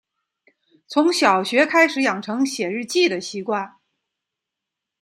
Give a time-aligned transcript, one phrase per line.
[0.87, 3.77] 从小学开始养成写日记的习惯